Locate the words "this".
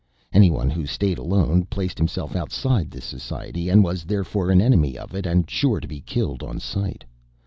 2.89-3.03